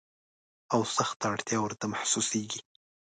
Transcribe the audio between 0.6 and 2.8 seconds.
او سخته اړتیا ورته محسوسیږي.